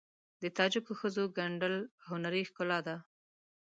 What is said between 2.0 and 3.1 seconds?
هنري ښکلا ده.